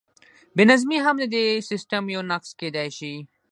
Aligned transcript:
بې 0.55 0.63
نظمي 0.69 0.97
هم 1.05 1.15
د 1.19 1.25
دې 1.33 1.45
سیسټم 1.69 2.03
یو 2.15 2.21
نقص 2.31 2.49
کیدی 2.59 2.87
شي. 2.97 3.13